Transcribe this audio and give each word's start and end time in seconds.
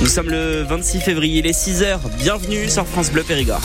Nous 0.00 0.06
sommes 0.08 0.30
le 0.30 0.62
26 0.62 1.00
février, 1.00 1.38
il 1.38 1.46
est 1.46 1.52
6h. 1.52 1.98
Bienvenue 2.18 2.68
sur 2.68 2.86
France 2.86 3.10
Bleu 3.10 3.22
Périgord. 3.22 3.60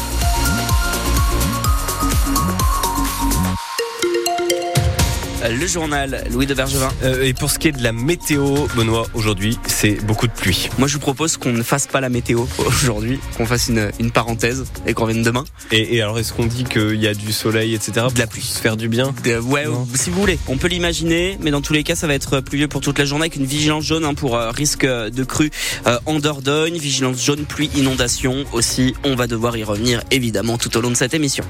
Le 5.41 5.67
journal, 5.67 6.25
Louis 6.31 6.45
de 6.45 6.53
Bergevin. 6.53 6.89
Euh, 7.03 7.23
et 7.23 7.33
pour 7.33 7.49
ce 7.49 7.57
qui 7.59 7.69
est 7.69 7.71
de 7.71 7.81
la 7.81 7.93
météo, 7.93 8.67
Benoît, 8.75 9.05
aujourd'hui, 9.13 9.57
c'est 9.67 9.93
beaucoup 10.05 10.27
de 10.27 10.33
pluie. 10.33 10.69
Moi, 10.77 10.87
je 10.87 10.93
vous 10.95 10.99
propose 10.99 11.37
qu'on 11.37 11.53
ne 11.53 11.63
fasse 11.63 11.87
pas 11.87 12.01
la 12.01 12.09
météo 12.09 12.45
aujourd'hui, 12.67 13.19
qu'on 13.37 13.45
fasse 13.45 13.69
une, 13.69 13.89
une 13.99 14.11
parenthèse 14.11 14.65
et 14.85 14.93
qu'on 14.93 15.05
revienne 15.05 15.23
demain. 15.23 15.45
Et, 15.71 15.95
et 15.95 16.01
alors, 16.01 16.19
est-ce 16.19 16.33
qu'on 16.33 16.45
dit 16.45 16.65
qu'il 16.65 16.95
y 17.01 17.07
a 17.07 17.13
du 17.13 17.31
soleil, 17.31 17.73
etc. 17.73 18.07
De 18.13 18.19
la 18.19 18.27
pluie. 18.27 18.41
Se 18.41 18.59
faire 18.59 18.75
du 18.75 18.89
bien 18.89 19.13
De- 19.23 19.39
ouais, 19.39 19.65
Non. 19.65 19.87
si 19.95 20.09
vous 20.09 20.19
voulez. 20.19 20.37
On 20.47 20.57
peut 20.57 20.67
l'imaginer, 20.67 21.37
mais 21.41 21.51
dans 21.51 21.61
tous 21.61 21.73
les 21.73 21.83
cas, 21.83 21.95
ça 21.95 22.05
va 22.05 22.15
être 22.15 22.41
pluvieux 22.41 22.67
pour 22.67 22.81
toute 22.81 22.99
la 22.99 23.05
journée 23.05 23.23
avec 23.23 23.37
une 23.37 23.45
vigilance 23.45 23.85
jaune 23.85 24.03
hein, 24.03 24.13
pour 24.15 24.35
euh, 24.35 24.51
risque 24.51 24.85
de 24.85 25.23
crue 25.23 25.51
euh, 25.87 25.97
en 26.05 26.19
Dordogne. 26.19 26.77
Vigilance 26.77 27.23
jaune, 27.23 27.45
pluie, 27.45 27.69
inondation 27.75 28.43
aussi. 28.51 28.93
On 29.05 29.15
va 29.15 29.25
devoir 29.27 29.55
y 29.57 29.63
revenir 29.63 30.03
évidemment 30.11 30.57
tout 30.57 30.75
au 30.77 30.81
long 30.81 30.91
de 30.91 30.95
cette 30.97 31.13
émission. 31.13 31.45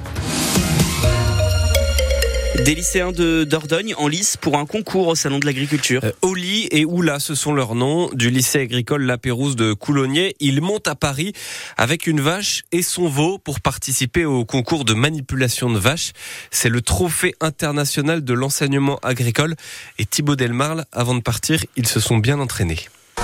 Des 2.65 2.75
lycéens 2.75 3.11
de 3.11 3.45
Dordogne 3.45 3.95
en 3.97 4.07
lice 4.07 4.35
pour 4.35 4.57
un 4.57 4.65
concours 4.65 5.07
au 5.07 5.15
Salon 5.15 5.39
de 5.39 5.45
l'Agriculture. 5.45 6.01
Euh, 6.03 6.11
Oli 6.21 6.67
et 6.71 6.85
Oula, 6.85 7.19
ce 7.19 7.33
sont 7.33 7.53
leurs 7.53 7.73
noms, 7.73 8.09
du 8.13 8.29
lycée 8.29 8.59
agricole 8.59 9.03
La 9.03 9.17
Pérouse 9.17 9.55
de 9.55 9.73
Coulonnier. 9.73 10.35
Ils 10.39 10.61
montent 10.61 10.87
à 10.87 10.95
Paris 10.95 11.33
avec 11.77 12.05
une 12.05 12.19
vache 12.19 12.63
et 12.71 12.81
son 12.81 13.07
veau 13.07 13.37
pour 13.37 13.61
participer 13.61 14.25
au 14.25 14.45
concours 14.45 14.83
de 14.83 14.93
manipulation 14.93 15.69
de 15.69 15.79
vaches. 15.79 16.11
C'est 16.51 16.69
le 16.69 16.81
trophée 16.81 17.33
international 17.39 18.23
de 18.23 18.33
l'enseignement 18.33 18.99
agricole. 19.03 19.55
Et 19.97 20.05
Thibaut 20.05 20.35
Delmarle, 20.35 20.85
avant 20.91 21.15
de 21.15 21.21
partir, 21.21 21.63
ils 21.77 21.87
se 21.87 21.99
sont 21.99 22.17
bien 22.17 22.39
entraînés. 22.39 22.79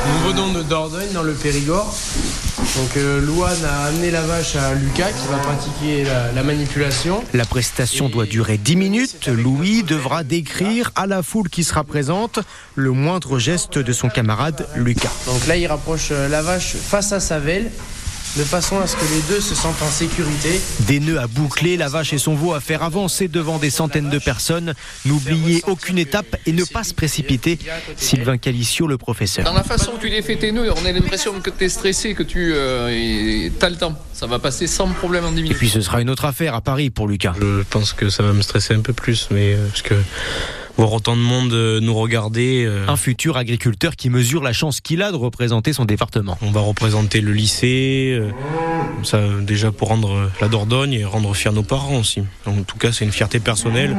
Nous 0.08 0.30
venons 0.30 0.52
de 0.54 0.62
Dordogne, 0.64 1.12
dans 1.14 1.24
le 1.24 1.34
Périgord. 1.34 1.94
Donc, 2.78 2.98
euh, 2.98 3.22
Louane 3.22 3.64
a 3.64 3.86
amené 3.86 4.12
la 4.12 4.22
vache 4.22 4.56
à 4.56 4.74
Lucas 4.74 5.12
qui 5.12 5.28
va 5.28 5.38
pratiquer 5.38 6.04
la, 6.04 6.32
la 6.32 6.44
manipulation. 6.44 7.24
La 7.34 7.46
prestation 7.46 8.10
doit 8.10 8.26
durer 8.26 8.58
10 8.58 8.76
minutes. 8.76 9.28
Louis 9.28 9.84
devra 9.84 10.24
décrire 10.24 10.92
à 10.96 11.08
la 11.08 11.24
foule 11.24 11.50
qui 11.50 11.64
sera 11.64 11.84
présente 11.84 12.40
le 12.76 12.92
moindre 12.92 13.40
geste 13.40 13.78
de 13.78 13.94
son 13.94 14.10
camarade 14.10 14.68
Lucas. 14.76 15.12
Donc 15.26 15.48
là, 15.48 15.56
il 15.58 15.68
rapproche 15.68 16.10
euh, 16.12 16.28
la 16.28 16.42
vache 16.42 16.76
face 16.76 17.12
à 17.12 17.20
sa 17.20 17.40
velle, 17.40 17.72
de 18.38 18.44
façon 18.44 18.80
à 18.80 18.88
ce 18.88 18.96
que 18.96 19.06
les 19.06 19.22
deux 19.34 19.40
se 19.40 19.56
sentent 19.56 19.82
en 19.82 19.90
sécurité. 19.90 20.60
Des 20.82 21.00
nœuds 21.00 21.20
à 21.20 21.28
boucler, 21.28 21.78
la 21.78 21.88
vache 21.88 22.12
et 22.14 22.18
son 22.18 22.36
veau 22.36 22.54
à 22.54 22.60
faire 22.60 22.84
avancer 22.84 23.28
devant 23.28 23.58
des 23.60 23.70
centaines 23.70 24.10
de 24.10 24.20
personnes. 24.20 24.74
N'oubliez 25.06 25.62
aucune 25.68 25.98
étape 25.98 26.36
et 26.46 26.52
ne 26.52 26.64
pas 26.66 26.84
se 26.84 26.94
précipiter. 26.94 27.58
Sylvain 27.96 28.38
Calicio, 28.38 28.88
le 28.88 28.98
professeur. 28.98 29.46
Dans 29.46 29.54
la 29.54 29.64
façon 29.64 29.94
dont 29.94 29.98
tu 30.00 30.10
les 30.10 30.22
fais 30.22 30.36
tes 30.36 30.52
nœuds, 30.52 30.72
on 30.76 30.86
a 30.86 30.92
l'impression 30.92 31.40
que 31.40 31.50
tu 31.50 31.64
es 31.64 31.70
stressé, 31.70 32.14
que 32.14 32.24
tu 32.24 32.54
as 32.56 33.70
le 33.70 33.76
temps. 33.78 33.98
Ça 34.14 34.28
va 34.28 34.40
passer 34.40 34.68
sans 34.68 34.88
problème 34.90 35.26
en 35.26 35.32
10 35.32 35.40
Et 35.40 35.44
minutes. 35.44 35.58
puis 35.58 35.70
ce 35.70 35.82
sera 35.82 36.02
une 36.02 36.10
autre 36.10 36.26
affaire 36.26 36.56
à 36.56 36.62
Paris 36.62 36.90
pour 36.90 37.08
Lucas. 37.08 37.34
Je 37.40 37.64
pense 37.70 37.94
que 37.94 38.10
ça 38.10 38.24
va 38.24 38.34
me 38.34 38.42
stresser 38.42 38.74
un 38.74 38.82
peu 38.82 38.94
plus, 38.94 39.28
mais 39.32 39.54
euh, 39.54 39.68
parce 39.68 39.82
que 39.82 39.96
voir 40.78 40.92
autant 40.94 41.16
de 41.16 41.22
monde 41.22 41.54
euh, 41.54 41.80
nous 41.80 41.94
regarder, 41.94 42.66
euh, 42.66 42.86
Un 42.88 42.98
futur 42.98 43.38
agriculteur 43.38 43.96
qui 43.96 44.10
mesure 44.10 44.44
la 44.44 44.54
chance 44.54 44.82
qu'il 44.82 45.02
a 45.02 45.12
de 45.12 45.16
représenter 45.18 45.74
son 45.74 45.86
département. 45.86 46.38
on 46.42 46.52
va 46.52 46.62
représenter 46.62 47.22
le 47.22 47.32
lycée, 47.32 48.16
euh, 48.20 48.30
ça 49.04 49.20
déjà 49.42 49.72
pour 49.72 49.88
rendre 49.90 50.30
la 50.42 50.48
Dordogne 50.48 50.94
et 50.94 51.06
rendre 51.06 51.34
fiers 51.36 51.52
nos 51.52 51.64
parents 51.64 52.00
aussi. 52.00 52.22
Donc, 52.46 52.60
en 52.60 52.64
tout 52.64 52.78
cas, 52.78 52.92
c'est 52.92 53.06
une 53.06 53.12
fierté 53.12 53.40
personnelle 53.40 53.96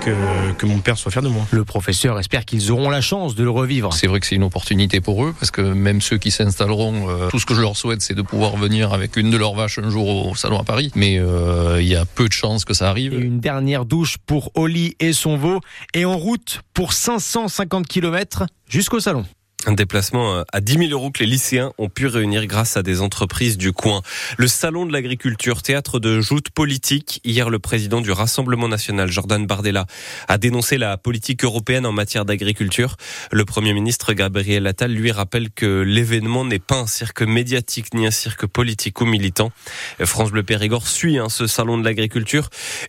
que, 0.00 0.10
que 0.58 0.66
mon 0.66 0.78
père 0.78 0.96
soit 0.98 1.10
fier 1.10 1.22
de 1.22 1.28
moi. 1.28 1.46
Le 1.50 1.64
professeur 1.64 2.18
espère 2.18 2.44
qu'ils 2.44 2.70
auront 2.70 2.90
la 2.90 3.00
chance 3.00 3.34
de 3.34 3.42
le 3.44 3.50
revivre. 3.50 3.92
C'est 3.92 4.06
vrai 4.06 4.20
que 4.20 4.26
c'est 4.26 4.36
une 4.36 4.42
opportunité 4.44 5.00
pour 5.00 5.24
eux, 5.24 5.34
parce 5.38 5.50
que 5.50 5.60
même 5.60 6.00
ceux 6.00 6.18
qui 6.18 6.30
s'installeront, 6.30 7.08
euh, 7.08 7.28
tout 7.30 7.38
ce 7.38 7.46
que 7.46 7.54
je 7.54 7.60
leur 7.60 7.76
souhaite, 7.76 8.02
c'est 8.02 8.14
de 8.14 8.22
pouvoir 8.22 8.56
venir 8.56 8.92
avec 8.92 9.16
une 9.16 9.30
de 9.30 9.36
leurs 9.36 9.54
vaches 9.54 9.78
un 9.78 9.90
jour 9.90 10.26
au 10.30 10.34
salon 10.34 10.58
à 10.58 10.64
Paris. 10.64 10.90
Mais 10.94 11.18
euh, 11.18 11.78
il 11.80 11.88
y 11.88 11.96
a 11.96 12.04
peu 12.04 12.28
de 12.28 12.32
chances 12.32 12.64
que 12.64 12.74
ça 12.74 12.86
Et 12.86 12.88
arrive. 12.88 13.14
une 13.20 13.40
dernière 13.40 13.84
douche 13.84 14.16
pour 14.26 14.50
Oli 14.54 14.96
et 15.00 15.12
son 15.12 15.36
veau. 15.36 15.60
Et 15.94 16.04
en 16.12 16.18
route 16.18 16.60
pour 16.74 16.92
550 16.92 17.86
km 17.86 18.46
jusqu'au 18.68 19.00
salon. 19.00 19.24
Un 19.64 19.74
déplacement 19.74 20.34
euh, 20.34 20.42
à 20.52 20.60
10 20.60 20.88
000 20.88 20.90
euros 20.90 21.12
que 21.12 21.20
les 21.20 21.30
lycéens 21.30 21.72
ont 21.78 21.88
pu 21.88 22.08
réunir 22.08 22.46
grâce 22.46 22.76
à 22.76 22.82
des 22.82 23.00
entreprises 23.00 23.56
du 23.56 23.72
coin. 23.72 24.02
Le 24.36 24.48
salon 24.48 24.86
de 24.86 24.92
l'agriculture, 24.92 25.62
théâtre 25.62 26.00
de 26.00 26.20
joutes 26.20 26.50
politiques. 26.50 27.20
Hier, 27.24 27.48
le 27.48 27.60
président 27.60 28.00
du 28.00 28.10
Rassemblement 28.10 28.66
national, 28.66 29.08
Jordan 29.08 29.46
Bardella, 29.46 29.86
a 30.26 30.38
dénoncé 30.38 30.78
la 30.78 30.96
politique 30.96 31.44
européenne 31.44 31.86
en 31.86 31.92
matière 31.92 32.24
d'agriculture. 32.24 32.96
Le 33.30 33.44
premier 33.44 33.72
ministre 33.72 34.14
Gabriel 34.14 34.66
Attal 34.66 34.92
lui 34.92 35.12
rappelle 35.12 35.50
que 35.50 35.82
l'événement 35.82 36.44
n'est 36.44 36.58
pas 36.58 36.78
un 36.78 36.86
cirque 36.88 37.22
médiatique 37.22 37.94
ni 37.94 38.04
un 38.04 38.10
cirque 38.10 38.46
politique 38.46 39.00
ou 39.00 39.04
militant. 39.04 39.52
France 40.00 40.32
Bleu 40.32 40.42
Périgord 40.42 40.88
suit 40.88 41.18
hein, 41.18 41.28
ce 41.28 41.46
salon 41.46 41.78
de 41.78 41.84
l'agriculture. 41.84 42.48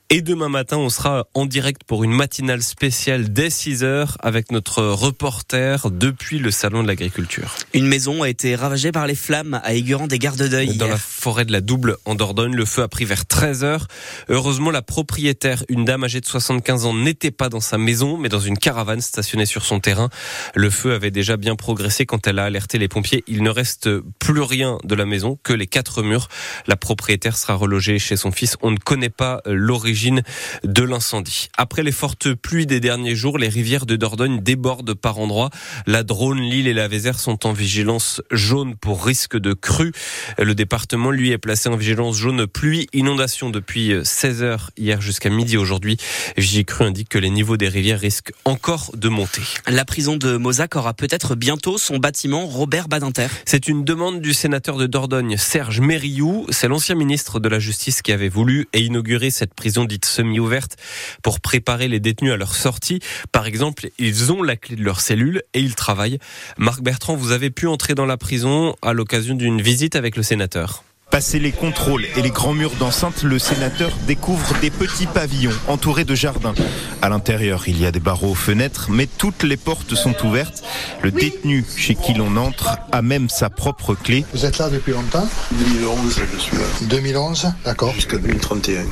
Et 0.09 0.23
demain 0.23 0.49
matin, 0.49 0.77
on 0.77 0.89
sera 0.89 1.27
en 1.35 1.45
direct 1.45 1.83
pour 1.85 2.03
une 2.03 2.13
matinale 2.13 2.63
spéciale 2.63 3.31
dès 3.31 3.51
6 3.51 3.83
heures 3.83 4.17
avec 4.21 4.51
notre 4.51 4.81
reporter 4.81 5.91
depuis 5.91 6.39
le 6.39 6.49
salon 6.63 6.81
de 6.81 6.87
l'agriculture. 6.87 7.57
Une 7.73 7.87
maison 7.87 8.23
a 8.23 8.29
été 8.29 8.55
ravagée 8.55 8.93
par 8.93 9.05
les 9.05 9.15
flammes 9.15 9.59
à 9.65 9.73
Aiguran 9.73 10.07
des 10.07 10.17
Gardes 10.17 10.47
d'œil. 10.47 10.77
Dans 10.77 10.87
la 10.87 10.97
forêt 10.97 11.43
de 11.43 11.51
la 11.51 11.59
Double 11.59 11.97
en 12.05 12.15
Dordogne, 12.15 12.55
le 12.55 12.63
feu 12.63 12.83
a 12.83 12.87
pris 12.87 13.03
vers 13.03 13.25
13 13.25 13.65
heures. 13.65 13.87
Heureusement, 14.29 14.71
la 14.71 14.81
propriétaire, 14.81 15.65
une 15.67 15.83
dame 15.83 16.05
âgée 16.05 16.21
de 16.21 16.25
75 16.25 16.85
ans, 16.85 16.93
n'était 16.93 17.31
pas 17.31 17.49
dans 17.49 17.59
sa 17.59 17.77
maison, 17.77 18.15
mais 18.15 18.29
dans 18.29 18.39
une 18.39 18.57
caravane 18.57 19.01
stationnée 19.01 19.45
sur 19.45 19.65
son 19.65 19.81
terrain. 19.81 20.07
Le 20.55 20.69
feu 20.69 20.93
avait 20.93 21.11
déjà 21.11 21.35
bien 21.35 21.57
progressé 21.57 22.05
quand 22.05 22.27
elle 22.27 22.39
a 22.39 22.45
alerté 22.45 22.77
les 22.77 22.87
pompiers. 22.87 23.25
Il 23.27 23.43
ne 23.43 23.49
reste 23.49 23.89
plus 24.19 24.41
rien 24.41 24.77
de 24.85 24.95
la 24.95 25.05
maison 25.05 25.37
que 25.43 25.51
les 25.51 25.67
quatre 25.67 26.01
murs. 26.01 26.29
La 26.65 26.77
propriétaire 26.77 27.35
sera 27.35 27.55
relogée 27.55 27.99
chez 27.99 28.15
son 28.15 28.31
fils. 28.31 28.55
On 28.61 28.71
ne 28.71 28.77
connaît 28.77 29.09
pas 29.09 29.41
euh, 29.47 29.53
l'origine 29.53 30.23
de 30.63 30.83
l'incendie. 30.83 31.49
Après 31.57 31.83
les 31.83 31.91
fortes 31.91 32.33
pluies 32.33 32.67
des 32.67 32.79
derniers 32.79 33.17
jours, 33.17 33.37
les 33.37 33.49
rivières 33.49 33.85
de 33.85 33.97
Dordogne 33.97 34.41
débordent 34.41 34.93
par 34.93 35.19
endroits. 35.19 35.49
La 35.87 36.03
Drône, 36.03 36.52
l'île 36.53 36.67
et 36.67 36.73
la 36.73 36.87
Vézère 36.87 37.19
sont 37.19 37.47
en 37.47 37.51
vigilance 37.51 38.21
jaune 38.29 38.75
pour 38.75 39.03
risque 39.03 39.35
de 39.37 39.53
crue. 39.53 39.91
Le 40.37 40.53
département, 40.53 41.09
lui, 41.09 41.31
est 41.31 41.39
placé 41.39 41.67
en 41.67 41.75
vigilance 41.75 42.15
jaune 42.15 42.45
pluie 42.45 42.87
inondation 42.93 43.49
depuis 43.49 43.93
16 44.03 44.43
heures 44.43 44.69
hier 44.77 45.01
jusqu'à 45.01 45.31
midi 45.31 45.57
aujourd'hui. 45.57 45.97
Vigicru 46.37 46.85
indique 46.85 47.09
que 47.09 47.17
les 47.17 47.31
niveaux 47.31 47.57
des 47.57 47.69
rivières 47.69 47.99
risquent 47.99 48.33
encore 48.45 48.91
de 48.93 49.09
monter. 49.09 49.41
La 49.67 49.83
prison 49.83 50.15
de 50.15 50.37
Mozac 50.37 50.75
aura 50.75 50.93
peut-être 50.93 51.33
bientôt 51.33 51.79
son 51.79 51.97
bâtiment 51.97 52.45
Robert 52.45 52.87
Badinter. 52.87 53.27
C'est 53.45 53.67
une 53.67 53.83
demande 53.83 54.21
du 54.21 54.33
sénateur 54.33 54.77
de 54.77 54.85
Dordogne, 54.85 55.37
Serge 55.37 55.79
Mériou. 55.79 56.45
C'est 56.49 56.67
l'ancien 56.67 56.93
ministre 56.93 57.39
de 57.39 57.49
la 57.49 57.57
Justice 57.57 58.03
qui 58.03 58.11
avait 58.11 58.29
voulu 58.29 58.67
et 58.73 58.81
inauguré 58.81 59.31
cette 59.31 59.55
prison 59.55 59.85
dite 59.85 60.05
semi-ouverte 60.05 60.77
pour 61.23 61.39
préparer 61.39 61.87
les 61.87 61.99
détenus 61.99 62.31
à 62.31 62.37
leur 62.37 62.53
sortie. 62.53 62.99
Par 63.31 63.47
exemple, 63.47 63.89
ils 63.97 64.31
ont 64.31 64.43
la 64.43 64.55
clé 64.55 64.75
de 64.75 64.83
leur 64.83 65.01
cellule 65.01 65.41
et 65.55 65.59
ils 65.59 65.73
travaillent. 65.73 66.19
Marc 66.57 66.81
Bertrand, 66.81 67.15
vous 67.15 67.31
avez 67.31 67.49
pu 67.49 67.67
entrer 67.67 67.95
dans 67.95 68.05
la 68.05 68.17
prison 68.17 68.75
à 68.81 68.93
l'occasion 68.93 69.35
d'une 69.35 69.61
visite 69.61 69.95
avec 69.95 70.17
le 70.17 70.23
sénateur. 70.23 70.83
Passé 71.11 71.37
les 71.37 71.51
contrôles 71.51 72.05
et 72.17 72.23
les 72.23 72.31
grands 72.31 72.55
murs 72.55 72.73
d'enceinte, 72.79 73.21
le 73.21 73.37
sénateur 73.37 73.91
découvre 74.07 74.55
des 74.61 74.71
petits 74.71 75.05
pavillons 75.05 75.53
entourés 75.67 76.05
de 76.05 76.15
jardins. 76.15 76.55
À 77.03 77.09
l'intérieur, 77.09 77.67
il 77.67 77.79
y 77.79 77.85
a 77.85 77.91
des 77.91 77.99
barreaux 77.99 78.31
aux 78.31 78.35
fenêtres, 78.35 78.87
mais 78.89 79.05
toutes 79.05 79.43
les 79.43 79.57
portes 79.57 79.93
sont 79.93 80.15
ouvertes. 80.25 80.63
Le 81.03 81.11
détenu 81.11 81.63
chez 81.77 81.93
qui 81.93 82.15
l'on 82.15 82.35
entre 82.35 82.79
a 82.91 83.03
même 83.03 83.29
sa 83.29 83.51
propre 83.51 83.93
clé. 83.93 84.25
Vous 84.33 84.43
êtes 84.43 84.57
là 84.57 84.71
depuis 84.71 84.93
longtemps? 84.93 85.27
2011, 85.51 86.19
je 86.33 86.39
suis 86.39 86.57
là. 86.57 86.63
2011, 86.89 87.47
d'accord. 87.63 87.93
Jusqu'à 87.93 88.17
2031. 88.17 88.83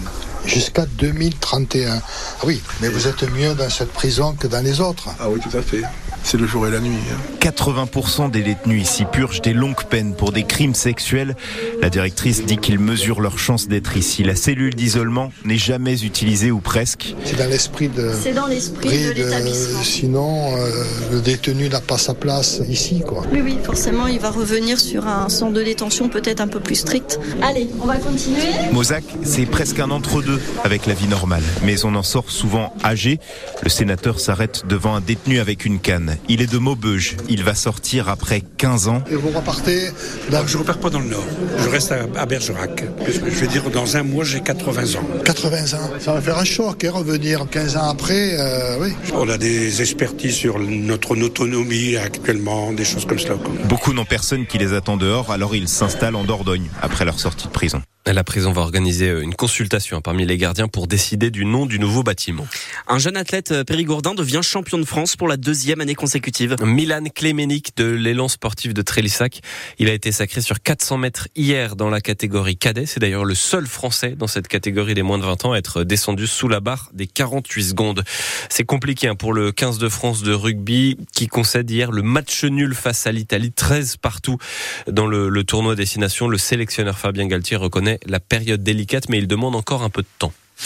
Jusqu'à 0.45 0.85
2031. 0.85 1.95
Ah 1.95 2.01
oui, 2.45 2.61
mais 2.81 2.89
vous 2.89 3.07
êtes 3.07 3.23
mieux 3.31 3.55
dans 3.55 3.69
cette 3.71 3.93
prison 3.93 4.33
que 4.33 4.45
dans 4.45 4.63
les 4.63 4.79
autres. 4.79 5.09
Ah 5.19 5.27
oui, 5.27 5.39
tout 5.39 5.57
à 5.57 5.63
fait. 5.63 5.81
C'est 6.23 6.37
le 6.37 6.47
jour 6.47 6.65
et 6.67 6.71
la 6.71 6.79
nuit. 6.79 6.95
hein. 7.11 7.17
80% 7.41 8.29
des 8.31 8.41
détenus 8.43 8.83
ici 8.83 9.05
purgent 9.11 9.41
des 9.41 9.53
longues 9.53 9.83
peines 9.89 10.13
pour 10.13 10.31
des 10.31 10.43
crimes 10.43 10.75
sexuels. 10.75 11.35
La 11.81 11.89
directrice 11.89 12.45
dit 12.45 12.57
qu'ils 12.57 12.79
mesurent 12.79 13.19
leur 13.21 13.37
chance 13.39 13.67
d'être 13.67 13.97
ici. 13.97 14.23
La 14.23 14.35
cellule 14.35 14.73
d'isolement 14.75 15.31
n'est 15.43 15.57
jamais 15.57 16.03
utilisée 16.03 16.51
ou 16.51 16.59
presque. 16.59 17.15
C'est 17.25 17.37
dans 17.37 17.49
l'esprit 17.49 17.89
de... 17.89 18.11
C'est 18.21 18.33
dans 18.33 18.45
l'esprit 18.45 18.89
de- 18.89 19.11
l'établissement. 19.13 19.81
Sinon, 19.83 20.55
euh, 20.57 20.83
le 21.11 21.19
détenu 21.21 21.67
n'a 21.69 21.81
pas 21.81 21.97
sa 21.97 22.13
place 22.13 22.61
ici, 22.69 23.01
quoi. 23.05 23.23
Oui, 23.33 23.41
oui, 23.43 23.57
forcément, 23.63 24.07
il 24.07 24.19
va 24.19 24.29
revenir 24.29 24.79
sur 24.79 25.07
un 25.07 25.27
centre 25.27 25.53
de 25.53 25.63
détention 25.63 26.07
peut-être 26.07 26.39
un 26.39 26.47
peu 26.47 26.59
plus 26.59 26.75
strict. 26.75 27.19
Allez, 27.41 27.67
on 27.81 27.87
va 27.87 27.97
continuer. 27.97 28.41
Mozac, 28.71 29.03
c'est 29.23 29.45
presque 29.47 29.79
un 29.79 29.89
entre-deux 29.91 30.39
avec 30.63 30.85
la 30.85 30.93
vie 30.93 31.07
normale. 31.07 31.43
Mais 31.63 31.83
on 31.83 31.95
en 31.95 32.03
sort 32.03 32.29
souvent 32.29 32.73
âgé. 32.85 33.19
Le 33.63 33.69
sénateur 33.69 34.19
s'arrête 34.19 34.63
devant 34.69 34.95
un 34.95 35.01
détenu 35.01 35.39
avec 35.39 35.65
une 35.65 35.79
canne. 35.79 36.10
Il 36.29 36.41
est 36.41 36.51
de 36.51 36.57
Maubeuge. 36.57 37.17
Il 37.29 37.43
va 37.43 37.55
sortir 37.55 38.09
après 38.09 38.41
15 38.41 38.87
ans. 38.87 39.03
Et 39.09 39.15
vous 39.15 39.29
repartez 39.29 39.89
dans... 40.29 40.45
Je 40.45 40.57
repars 40.57 40.77
pas 40.79 40.89
dans 40.89 40.99
le 40.99 41.09
Nord. 41.09 41.25
Je 41.59 41.69
reste 41.69 41.93
à, 42.15 42.25
Bergerac. 42.25 42.83
Je 43.07 43.19
vais 43.19 43.47
dire, 43.47 43.69
dans 43.69 43.97
un 43.97 44.03
mois, 44.03 44.23
j'ai 44.23 44.41
80 44.41 44.99
ans. 44.99 45.05
80 45.25 45.77
ans. 45.77 45.89
Ça 45.99 46.13
va 46.13 46.21
faire 46.21 46.37
un 46.37 46.43
choc, 46.43 46.83
hein, 46.83 46.91
revenir 46.93 47.47
15 47.49 47.77
ans 47.77 47.89
après. 47.89 48.39
Euh, 48.39 48.77
oui. 48.81 48.93
On 49.13 49.29
a 49.29 49.37
des 49.37 49.81
expertises 49.81 50.35
sur 50.35 50.59
notre 50.59 51.17
autonomie 51.17 51.95
actuellement, 51.97 52.71
des 52.73 52.85
choses 52.85 53.05
comme 53.05 53.19
cela. 53.19 53.35
Beaucoup 53.65 53.93
n'ont 53.93 54.05
personne 54.05 54.45
qui 54.45 54.57
les 54.57 54.73
attend 54.73 54.97
dehors, 54.97 55.31
alors 55.31 55.55
ils 55.55 55.67
s'installent 55.67 56.15
en 56.15 56.23
Dordogne 56.23 56.69
après 56.81 57.05
leur 57.05 57.19
sortie 57.19 57.47
de 57.47 57.51
prison. 57.51 57.81
La 58.07 58.23
prison 58.23 58.51
va 58.51 58.61
organiser 58.61 59.11
une 59.21 59.35
consultation 59.35 60.01
parmi 60.01 60.25
les 60.25 60.35
gardiens 60.35 60.67
pour 60.67 60.87
décider 60.87 61.29
du 61.29 61.45
nom 61.45 61.67
du 61.67 61.77
nouveau 61.77 62.01
bâtiment. 62.01 62.47
Un 62.87 62.97
jeune 62.97 63.15
athlète 63.15 63.51
euh, 63.51 63.63
périgourdin 63.63 64.15
devient 64.15 64.39
champion 64.41 64.79
de 64.79 64.85
France 64.85 65.15
pour 65.15 65.27
la 65.27 65.37
deuxième 65.37 65.81
année 65.81 65.93
consécutive. 65.93 66.55
Milan 66.63 67.03
Klemenik 67.13 67.77
de 67.77 67.85
l'élan 67.85 68.27
sportif 68.27 68.73
de 68.73 68.81
Trélissac. 68.81 69.41
Il 69.77 69.87
a 69.87 69.93
été 69.93 70.11
sacré 70.11 70.41
sur 70.41 70.63
400 70.63 70.97
mètres 70.97 71.27
hier 71.35 71.75
dans 71.75 71.91
la 71.91 72.01
catégorie 72.01 72.57
cadet. 72.57 72.87
C'est 72.87 72.99
d'ailleurs 72.99 73.23
le 73.23 73.35
seul 73.35 73.67
français 73.67 74.15
dans 74.17 74.25
cette 74.25 74.47
catégorie 74.47 74.95
des 74.95 75.03
moins 75.03 75.19
de 75.19 75.23
20 75.23 75.45
ans 75.45 75.51
à 75.53 75.59
être 75.59 75.83
descendu 75.83 76.25
sous 76.25 76.47
la 76.47 76.59
barre 76.59 76.89
des 76.93 77.05
48 77.05 77.63
secondes. 77.63 78.03
C'est 78.49 78.65
compliqué 78.65 79.09
hein, 79.09 79.15
pour 79.15 79.31
le 79.31 79.51
15 79.51 79.77
de 79.77 79.89
France 79.89 80.23
de 80.23 80.33
rugby 80.33 80.97
qui 81.13 81.27
concède 81.27 81.69
hier 81.69 81.91
le 81.91 82.01
match 82.01 82.45
nul 82.45 82.73
face 82.73 83.05
à 83.05 83.11
l'Italie, 83.11 83.51
13 83.51 83.97
partout 83.97 84.39
dans 84.87 85.05
le, 85.05 85.29
le 85.29 85.43
tournoi 85.43 85.75
destination. 85.75 86.27
Le 86.27 86.39
sélectionneur 86.39 86.97
Fabien 86.97 87.27
Galtier 87.27 87.57
la 88.05 88.19
période 88.19 88.63
délicate, 88.63 89.09
mais 89.09 89.17
il 89.17 89.27
demande 89.27 89.55
encore 89.55 89.83
un 89.83 89.89
peu 89.89 90.01
de 90.01 90.07
temps. 90.19 90.33